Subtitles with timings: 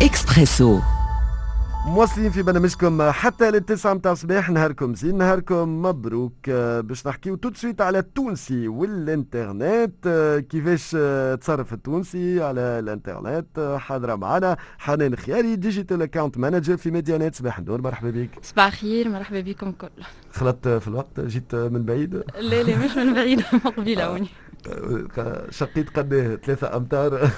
[0.00, 0.82] Expresso.
[1.86, 4.50] مواصلين في برنامجكم حتى للتسعة متاع الصباح.
[4.50, 6.32] نهاركم زين نهاركم مبروك.
[6.48, 9.92] آه، باش نحكيو تو tout de suite على التونسي والإنترنت.
[10.06, 13.76] آه، كيفاش آه، تصرف التونسي على الإنترنت.
[13.80, 18.30] حاضرة معنا حنان خياري digital account manager في ميديانات صباح النور مرحبا بك.
[18.42, 19.88] صباح الخير مرحبا بكم الكل.
[20.32, 22.14] خلطت في الوقت جيت من بعيد.
[22.40, 23.40] لا لا مش من بعيد
[23.76, 24.28] قبيله هوني.
[25.50, 27.30] شقيت قد ثلاثة أمتار.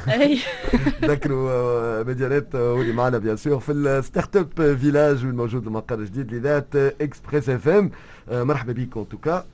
[1.04, 7.48] ذكروا ميديانات واللي معنا بيان سور في الستارت اب فيلاج الموجود المقر الجديد لذات اكسبريس
[7.48, 7.90] اف ام
[8.30, 9.44] مرحبا بك ان توكا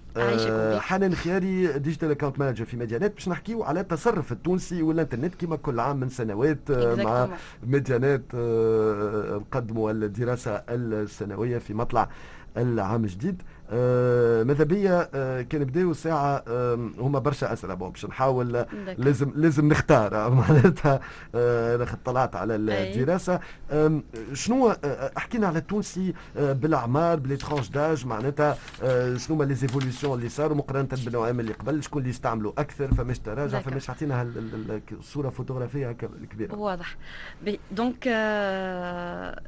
[0.79, 5.81] حنان خياري ديجيتال اكونت مانجر في ميديانات باش نحكيو على التصرف التونسي والانترنت كما كل
[5.81, 7.29] عام من سنوات مع
[7.67, 12.09] ميديانات نقدموا الدراسه السنويه في مطلع
[12.57, 13.43] العام الجديد
[14.45, 18.67] ماذا بيا آه كان بداوا الساعة آه هما برشا أسئلة bon باش نحاول
[18.99, 20.31] لازم لازم نختار.
[20.35, 21.01] معناتها
[21.35, 23.41] آه طلعت على الدراسة.
[23.71, 24.01] آه
[24.33, 30.19] شنو آه حكينا على التونسي آه بالأعمار tranches d'âge معناتها آه شنو هما les évolutions
[30.19, 34.33] اللي صاروا مقارنة بالنوعين اللي قبل شكون اللي يستعملوا أكثر فماش تراجع فماش عطينا
[34.93, 36.55] الصورة فوتوغرافية كبيرة.
[36.55, 36.97] واضح.
[37.73, 39.41] donc آه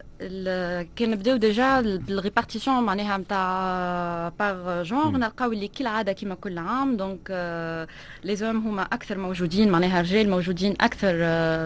[0.96, 6.58] كان بداو déjà بال répartition معناها نتاع par genre نلقاو اللي كل عاده كيما كل
[6.58, 6.96] عام.
[6.96, 7.18] donc
[8.24, 11.14] les hommes هما أكثر موجودين معناها الرجال موجودين أكثر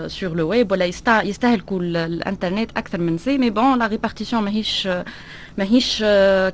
[0.09, 0.85] sur le web ولا
[1.25, 4.89] يستهلكوا الإنترنت أكثر من 'سي' mais bon la répartition ماهيش
[5.59, 6.05] ماهيش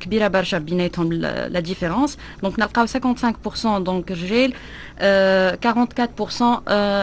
[0.00, 4.52] كبيرة برشا بيناتهم la différence donc نلقاو 55% donc رجال
[5.00, 5.02] 44%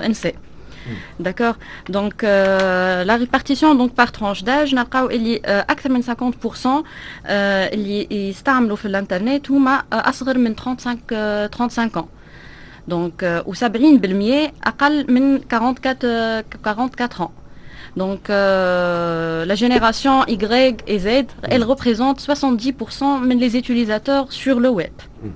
[0.08, 0.36] نساء
[1.21, 1.57] D'accord
[1.89, 6.85] Donc, euh, la répartition donc, par tranche d'âge, il y a أكثر من 50%
[7.27, 12.09] اللي يستعملوا في الانترنت هما أصغر من 35 35 ans.
[12.89, 17.33] Donc, و 70% أقل من 44 44 ans.
[17.97, 21.09] Donc, euh, la génération Y et Z,
[21.43, 24.93] elle représente 70% les utilisateurs sur le web.
[25.23, 25.29] Mm.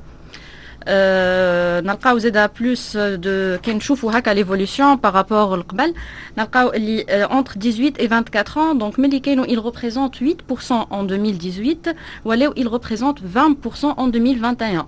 [1.86, 5.94] نلقاو زادا بلوس دو كي نشوفوا هكا ليفولوسيون بارابور القبل
[6.38, 11.94] نلقاو اللي entre 18 et 24 ans donc ملي كانوا il représente 8% en 2018
[12.24, 14.86] ولاو il représente 20% en 2021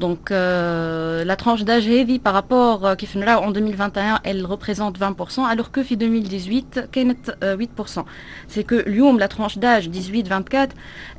[0.00, 3.06] donc euh, la tranche d'âge heavy par rapport euh, qui
[3.46, 8.04] en 2021 elle représente 20% alors que في 2018 كانت euh, 8%.
[8.48, 10.70] C'est que اليوم la tranche d'âge 18-24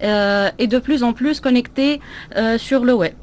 [0.03, 2.01] euh, est de plus en plus connectée
[2.35, 3.15] euh, sur le web.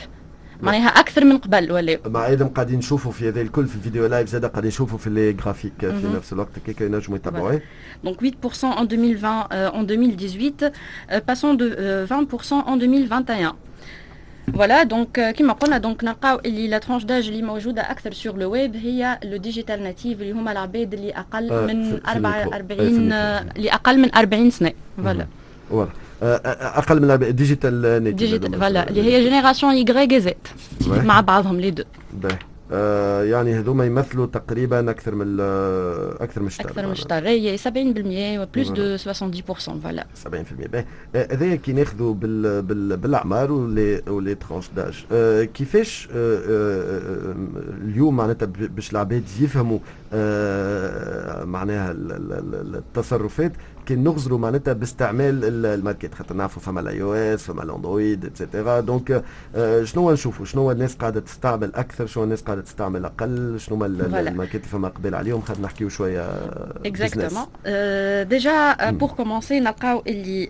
[0.64, 4.06] معناها أكثر من قبل ولا مع أيضا قاعدين نشوفوا في هذا الكل في ال vidéo
[4.06, 7.62] live زاد قاعدين نشوفوا في les graphiques في نفس الوقت كيك ينجموا يتابعوه
[8.06, 10.66] Donc 8% en 2020 euh, en 2018
[11.12, 13.54] euh, passons de euh, 20% en 2021
[14.54, 18.52] voilà donc كيما قلنا donc نلقاو اللي la tranche d'âge اللي موجوده أكثر sur le
[18.52, 23.12] web هي le digital native اللي هما العباد اللي أقل من 44
[23.56, 25.28] اللي أقل من 40 سنه فوالا
[25.70, 30.48] فوالا أقل من ديجيتال ديجيتال فوالا اللي هي جينيراسيون يغري زيت
[30.88, 31.84] مع بعضهم لي دو
[32.72, 35.38] آه يعني هذوما يمثلوا تقريبا أكثر من
[36.20, 39.02] أكثر من الشطر أكثر من الشطر هي 70% وبلوس دو 70%
[39.84, 40.06] فوالا.
[40.26, 40.28] 70%
[41.16, 47.36] هذايا كي ناخذوا بال بال بالأعمار ولي ولي ترونش داج آه كيفاش آه آه
[47.84, 49.80] اليوم معناتها باش العباد يفهموا
[50.14, 53.52] آه معناها التصرفات
[53.86, 58.80] كي نغزروا معناتها باستعمال ال market خاطر نعرفوا فما ال iOS فما الاندرويد et cetera
[58.80, 59.24] donc
[59.84, 64.27] شنو نشوفوا شنو الناس قاعدة تستعمل أكثر؟ شنو الناس قاعدة تستعمل أقل شنو هما ال
[64.27, 66.22] market فما قبل عليهم؟ خاطر نحكيو شوية
[66.86, 67.46] exactement
[68.28, 70.50] déjà pour commencer نلقاو اللي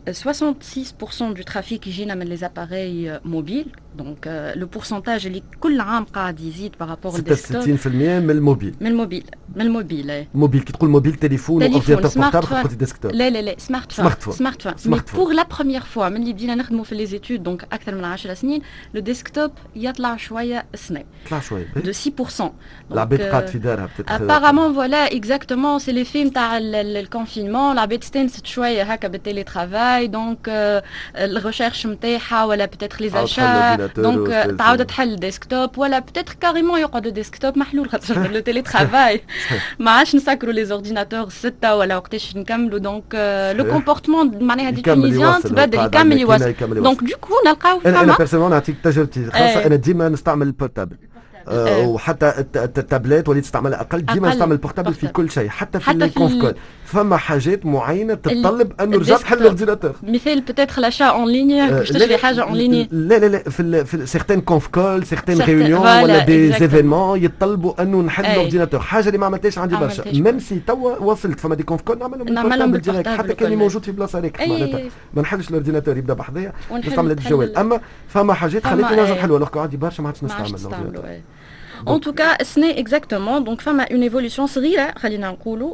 [1.02, 3.66] 66% du trafic يجينا من les appareils mobiles
[3.98, 8.76] donc le pourcentage اللي كل عام قاعد يزيد par rapport لل desktop 66% من الموبيل
[8.82, 9.24] من الموبيل
[9.56, 13.92] من الموبيل موبيل كي تقول موبيل تليفون اورديناتور بورتابل قلت ديسكتوب لا لا لا سمارت
[13.92, 16.96] فون سمارت فون سمارت فون مي بور لا بروميير فوا من اللي بدينا نخدموا في
[16.96, 18.62] لي زيتود دونك أكثر من 10 سنين
[18.94, 22.44] لو ديسكتوب يطلع شوية السنة يطلع شوية دو 6%
[22.92, 28.84] العباد قاعد في دارها ابارامون فوالا اكزاكتومون سي لي في نتاع الكونفينمون العباد استانست شوية
[28.84, 30.50] هكا بالتيلي ترافاي دونك
[31.16, 37.58] الريشيرش نتاعها ولا بتاتر لي زاشا دونك تعاود تحل ديسكتوب ولا بتاتر كاريمون يقعدوا ديسكتوب
[37.58, 39.22] محلول خاطر لو تيلي ترافاي
[39.80, 43.04] ما عادش نسكروا لي زورديناتور ستة ولا وقتاش نكملوا دونك
[43.58, 47.08] لو كومبورتمون معناها دي تونيزيان تبدل يكمل يوصل دونك دو
[47.46, 50.98] نلقاو أنا بيرسونيل نعطيك تجربتي خاصه أنا ديما نستعمل البورتابل
[51.86, 56.56] وحتى التابلت وليت تستعملها أقل ديما نستعمل البورتابل في كل شيء حتى في الكونف كول
[56.94, 62.18] فما حاجات معينة تتطلب أنه رجع تحل الاورديناتور مثال بتاتر لاشا اون ليني باش تشري
[62.18, 66.52] حاجة اون ليني لا لا لا في في سيغتان كونف كول سيغتان ريونيون ولا دي
[66.52, 70.04] زيفينمون يتطلبوا أنه نحل الاورديناتور حاجة اللي ما عملتهاش عندي برشا.
[70.14, 73.92] ميم سي توا وصلت فما دي كونف كول نعملهم نعملهم بالديريكت حتى كان موجود في
[73.92, 74.82] بلاصة هذيك معناتها.
[75.14, 77.58] ما نحلش الاورديناتور يبدأ بحذايا نستعمل الجوال.
[77.58, 81.22] أما فما حاجات خليتني نرجع نحلها لو عندي برشا ما عادش نستعمل
[81.86, 83.42] En tout cas, ce n'est exactement.
[83.42, 84.88] Donc, femme a une évolution صغيرة,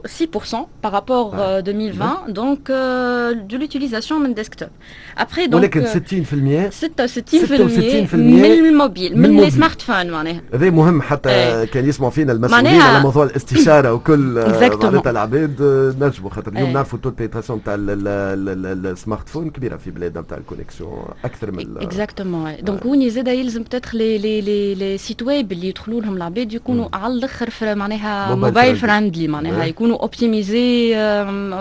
[0.06, 2.29] 6% par rapport à euh, 2020.
[2.29, 4.69] Donc, euh, de l'utilisation de desktop.
[5.17, 5.59] Après, donc.
[5.59, 10.41] ولكن 60% 66% من الموبيل من السمارت معناها.
[10.53, 14.45] هذا مهم حتى كان يسمعوا فينا المسؤولين على موضوع الاستشارة وكل
[14.83, 15.61] معناتها العباد
[16.00, 20.44] نجموا خاطر اليوم نعرفوا taux de pénétration تاع ال smartphone كبيرة في بلادنا نتاع ال
[20.44, 21.77] connexion أكثر من.
[21.77, 22.56] exactement.
[22.61, 24.41] donc وين زاد يلزم peut-être les les
[24.75, 29.97] les sites web اللي يدخلوا لهم العباد يكونوا على الأخر معناها mobile friendly معناها يكونوا
[29.97, 30.95] optimisés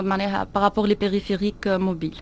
[0.01, 2.15] معناها par rapport les périphériques mobiles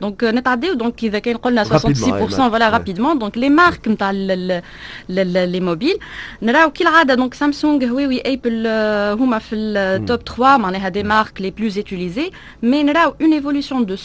[0.00, 0.74] donc نتعداو.
[0.74, 5.98] donc إذا كان قلنا 66% voilà rapidement donc les marques نتاع les mobiles
[6.42, 8.66] نراو كالعاده donc سامسونج هواوي آبل
[9.20, 12.30] هما في ال top 3 معناها les marques les plus utilisées
[12.62, 14.00] mais نراو une évolution de 170%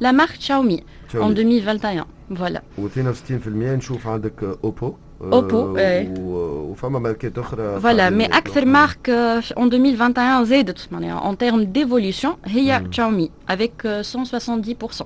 [0.00, 0.82] la marque شاومي
[1.14, 2.60] en 2021 voilà.
[2.78, 10.44] و62% نشوف عندك اوبو اوبو اي وفما ماركات أخرى voilà mais أكثر marque en 2021
[10.44, 14.02] زادت معناها en termes d'évolution هي شاومي avec
[15.00, 15.04] 170%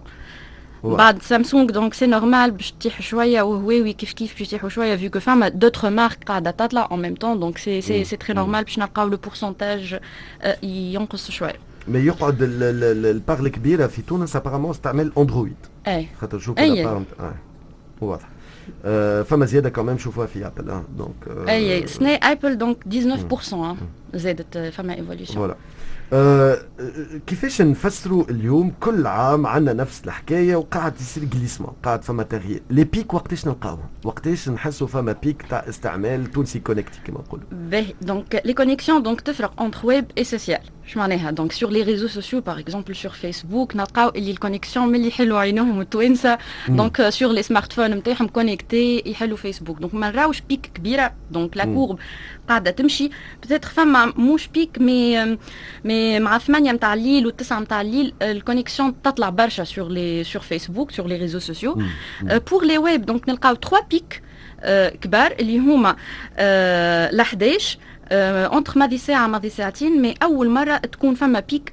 [0.84, 5.10] بعد سامسونج donc c'est normal باش تطيح شوية وهواوي كيف كيف باش يطيحوا شوية vu
[5.10, 8.64] que فما d'autres marques قاعدة تطلع en même temps donc c'est c'est c'est très normal
[8.64, 9.98] باش نلقاو le pourcentage
[10.62, 11.56] ينقص شوية
[11.88, 15.56] مي يقعد البار الكبيره في تونس ابارامون استعمال اندرويد
[15.86, 17.02] اي خاطر شوف اي
[18.00, 18.28] واضح
[19.24, 22.76] فما زياده كمان نشوفوها في ابل دونك اي سني ابل دونك
[24.07, 25.56] 19% زادت فما ايفوليوشن فوالا.
[26.12, 26.58] آه
[27.26, 32.62] كيفاش نفسروا اليوم كل عام عندنا نفس الحكاية وقاعد يصير جليسمون قاعد فما تغيير.
[32.70, 37.94] لي بيك وقتاش نلقاوهم وقتاش نحسوا فما بيك تاع استعمال تونسي كونكتي كما نقولوا؟ باهي
[38.02, 42.08] donc les connexions donc تفرق entre web et social شو معناها؟ donc sur les réseaux
[42.08, 46.38] sociaux par exemple sur فيسبوك نلقاو اللي ال connexion ملي يحلوا عينهم التوانسة.
[46.68, 51.12] donc sur les smartphones نتاعهم connectés يحلوا فيسبوك donc ما نراوش pic كبيرة.
[51.30, 51.98] donc la courbe
[52.48, 53.10] قاعدة تمشي.
[53.42, 55.36] peut-être فما موش pic mais
[55.84, 60.42] mais مع 8 نتاع الليل و9 نتاع الليل ال connexion تطلع برشا sur les sur
[60.42, 61.82] فيسبوك sur les réseaux sociaux
[62.50, 64.22] pour le web donc نلقاو 3 pics
[65.00, 65.96] كبار اللي هما
[67.12, 67.78] ل 11
[68.12, 71.72] entre ماضي ساعه ماضي ساعتين mais أول مرة تكون فما pic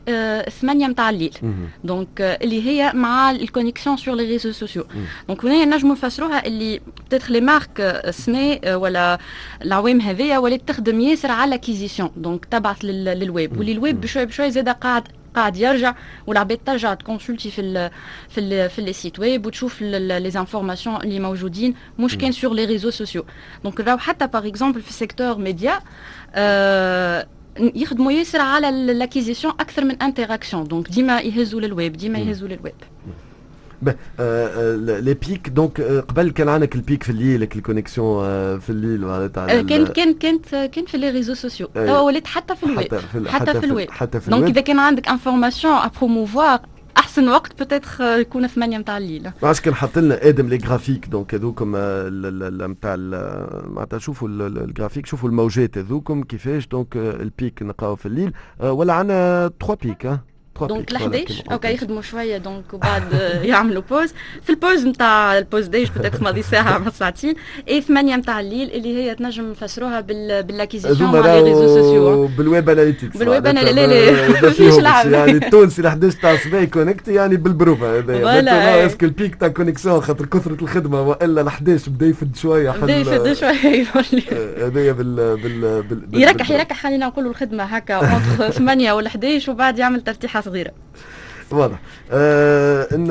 [0.61, 1.37] ثمانية نتاع الليل.
[1.83, 2.07] donc
[2.41, 4.85] اللي هي مع ال connexion sur les réseaux sociaux
[5.27, 9.19] donc هنا نجموا نفسروها اللي peut-être les marques السنة ولا
[9.61, 13.57] العوام هذيا ولات تخدم ياسر على l'acquisition donc تبعث للويب.
[13.57, 15.03] واللي الويب بشوي بشوي زاد قاعد
[15.35, 15.95] قاعد يرجع
[16.27, 17.91] والعباد ترجع ت consulter في ال
[18.29, 22.65] في ال في les sites web وتشوف les informations اللي موجودين مش كان sur les
[22.65, 23.25] réseaux sociaux
[23.63, 25.79] donc راهو حتى par exemple في ال secteur média
[26.35, 27.27] آه
[27.59, 32.75] يخدموا ياسر على l'acquisition أكثر من interaction donc ديما يهزوا للويب ديما يهزوا لل web
[34.99, 39.61] les pics donc قبل كان عندك ال pic في الليل ال connexion في الليل معناتها
[39.61, 42.95] كان كان كانت كان في les réseaux sociaux توا ولات حتى في الويب
[43.27, 46.59] حتى في الويب حتى في ال web donc اذا كان عندك information à promouvoir
[46.97, 51.35] احسن وقت بوتيتر يكون 8 نتاع الليل علاش كان حاط لنا آدم لي جرافيك دونك
[51.35, 51.71] هذوكم
[52.71, 52.95] نتاع
[53.67, 59.75] معناتها شوفوا الجرافيك شوفوا الموجات هذوكم كيفاش دونك البيك نلقاو في الليل ولا عندنا 3
[59.83, 60.19] بيك
[60.61, 65.89] دونك ل 11 أوكي يخدموا شوية دونك وبعد يعملوا بوز في البوز نتاع البوز ديج
[65.97, 67.35] بتاك ماضي ساعه مع ساعتين
[67.69, 73.17] اي 8 نتاع الليل اللي هي تنجم نفسروها بالاكيزيسيون مع لي ريزو سوسيو بالويب اناليتيكس
[73.17, 78.85] بالويب اناليتيكس لا فيش لعب يعني التونسي ل 11 تاع الصباح كونكتي يعني بالبروفا هذايا
[78.85, 83.33] اسكو البيك تاع كونيكسيون خاطر كثره الخدمه والا ل 11 بدا يفد شوية بدا يفد
[83.33, 83.85] شوية
[84.57, 90.01] هذايا بال بال يركح يركح خلينا نقولوا الخدمه هكا اونتر 8 ولا 11 وبعد يعمل
[90.01, 90.71] ترتيحه صغيره
[91.51, 91.79] واضح.
[92.11, 93.07] آه ان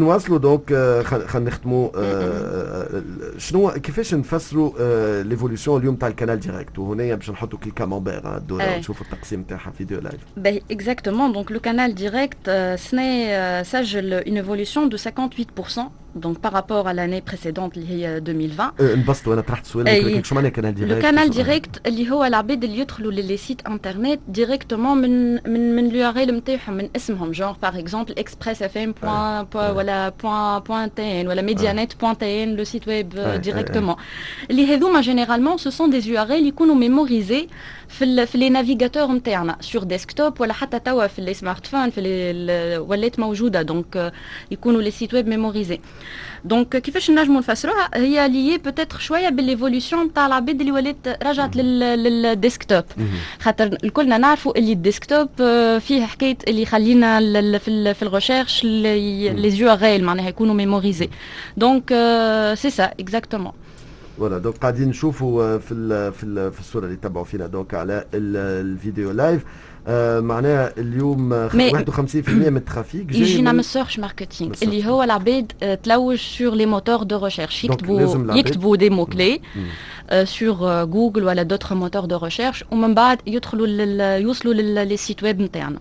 [0.00, 3.02] نواصلوا دونك آه خلينا نختموا آه
[3.38, 8.76] شنو كيفاش نفسروا آه ليفوليسيون اليوم تاع الكانال ديريكت وهنا باش نحطوا كي كامامبير الدوره
[8.76, 14.88] ونشوفوا التقسيم تاعها فيديو لايف باهي exactement donc le canal direct سني سجل une évolution
[14.88, 15.00] de 58%
[16.16, 20.48] donc par rapport à l'année précédente اللي هي 2020 انبسطوا أنا طرحت سؤال شو معناه
[20.48, 24.98] canal direct le canal direct اللي هو العباد اللي يدخلوا ل les sites internet directement
[24.98, 29.46] من من من ال URL نتاعهم من اسمهم genre par exemple اكسبريس اف ام point
[29.54, 33.08] ولا بوان point tn ولا ميديانيت point tn le site web
[33.42, 33.96] directement
[34.50, 37.48] اللي هذوما généralement ce sont des URL يكونوا mémorisés
[37.88, 42.00] في في les navigateurs نتاعنا sur desktop ولا حتى توا في les smartphones في
[42.88, 44.12] ولات موجوده donc
[44.50, 45.80] يكونوا les sites web mémorisés
[46.44, 51.56] donc كيفاش نجموا نفسروها هي les peut-être شوية ب l'évolution تاع العباد اللي ولات رجعت
[51.56, 52.84] لل desktop
[53.40, 55.28] خاطر الكلنا نعرفوا اللي ال desktop
[55.78, 57.18] فيه حكايه اللي يخلينا
[57.58, 61.08] في في ال recherche les يو معناها يكونوا mémorisés
[61.56, 61.88] donc
[62.54, 63.52] c'est ça exactement
[64.18, 68.04] voilà donc قاعدين نشوفوا في ال في ال في الصورة اللي تبعوا فينا donc على
[68.14, 69.48] ال vidéo live آه
[70.20, 71.54] معناها اليوم 51%
[72.28, 75.52] من ال trafic جاي يجينا من ال search marketing اللي هو العباد
[75.82, 79.40] تلوج sur les moteurs de recherche يكتبوا يكتبوا des mots clés
[80.24, 83.66] sur جوجل ولا d'autres moteurs de recherche ومن بعد يدخلوا
[84.16, 85.78] يوصلوا ل les sites web نتاعنا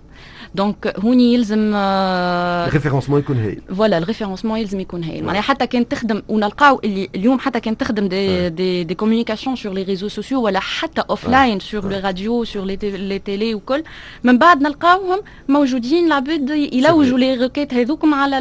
[0.58, 3.62] donc هوني يلزم ال référencement يكون هايل.
[3.76, 5.24] voilà ال référencement يلزم يكون هايل.
[5.26, 9.74] معناها حتى كان تخدم ونلقاو اللي اليوم حتى كان تخدم des des des communications sur
[9.74, 13.84] les réseaux sociaux ولا حتى offline sur les radios sur les télés وكل
[14.24, 18.38] من بعد نلقاوهم موجودين العباد يلوجوا لي روكيت هذوكم على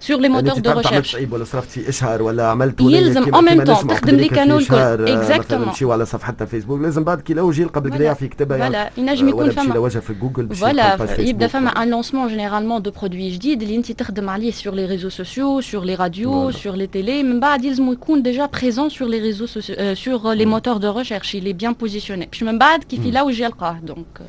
[0.00, 3.86] سور لي موتور دو ريشيرش صعيب ولا صرفتي اشهار ولا عملت يلزم أو ميم طون
[3.88, 8.14] تخدم لي كانوا الكل اكزاكتومون نمشيو على صفحتها فيسبوك لازم بعد كي يلوج يلقى بالكدا
[8.14, 8.90] في كتابه فوالا.
[8.96, 9.78] ينجم يكون فما.
[9.78, 10.85] ولا في جوجل فوالا.
[11.18, 15.10] يبدا فما un lancement généralement de produits جديد اللي انت تخدم عليه sur les réseaux
[15.10, 16.58] sociaux sur les radios voilà.
[16.58, 20.34] sur les télés من بعد يلزم يكون déjà présent sur les réseaux sociaux euh, sur
[20.34, 24.22] les moteurs de recherche il est bien positionné باش من بعد كيف يلوج يلقاه donc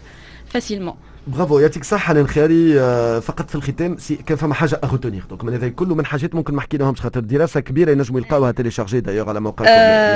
[0.56, 2.74] facilement برافو يعطيك صحة الخياري
[3.22, 6.54] فقط في الختام كان فما حاجة à retenir donc من هذا كله من حاجات ممكن
[6.54, 9.66] ما حكيناهمش خاطر دراسة كبيرة ينجموا يلقاوها télécharger d'ailleurs على موقع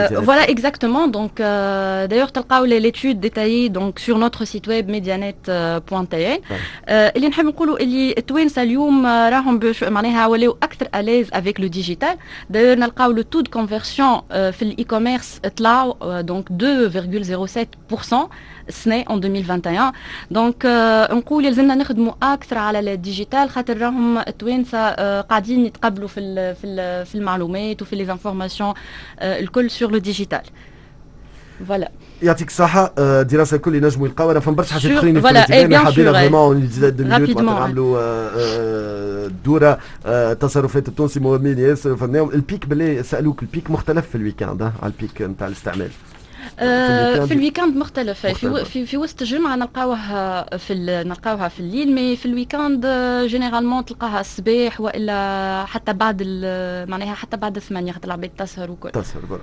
[0.07, 1.41] voilà exactement donc
[2.09, 6.41] d'ailleurs تلقاو l'étude détaillée donc sur notre site web ميديانيت.tn
[6.89, 12.17] اللي نحب نقولوا اللي التوانسة اليوم راهم معناها ولاو أكثر à l'aise avec le digital
[12.49, 18.15] d'ailleurs نلقاو le taux de conversion في ال e-commerce طلعوا donc 2,07%
[18.67, 19.91] السنة en 2021
[20.31, 20.65] donc
[21.11, 24.91] نقول يلزمنا نخدموا أكثر على ال digital خاطر راهم التوانسة
[25.21, 26.55] قاعدين يتقبلوا في
[27.05, 28.73] في المعلومات وفي les informations
[29.21, 30.41] الكل sur le digital
[31.67, 31.91] voilà
[32.23, 36.69] يعطيك الصحة دراسة الكل ينجموا يلقاو أنا فما برشا حاجات اخرين في حبينا vraiment
[37.45, 39.79] نعملوا دورة
[40.33, 41.97] تصرفات التونسي مهمين ياسر
[42.33, 45.89] ال pic بالله سألوك ال pic مختلف في ال week-end على ال pic نتاع الاستعمال.
[46.57, 47.77] في, ال week-end.
[47.77, 50.73] مختلف في في, في وسط الجمعه نلقاوها في
[51.05, 52.85] نلقاوها في الليل mais في ال week-end
[53.27, 56.23] généralement تلقاها الصباح وإلا حتى بعد
[56.89, 58.91] معناها حتى بعد الثمانية خاطر العباد تسهر وكل.
[58.91, 59.39] تسهر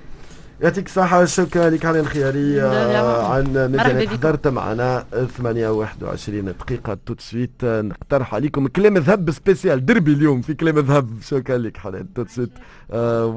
[0.61, 5.05] يعطيك الصحة شكرا لك على الخياري عن ميديانت حضرت معنا
[5.37, 6.97] 8 21 دقيقة.
[7.05, 11.09] tout de suite نقترح عليكم كلام ذهب spécial derby اليوم في كلام ذهب.
[11.21, 12.13] شكرا لك حنان.
[12.13, 12.51] tout de suite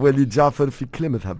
[0.02, 1.38] وليد جعفر في كلام ذهب.